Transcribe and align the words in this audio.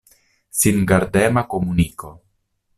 Singardema 0.59 1.45
komuniko. 1.53 2.13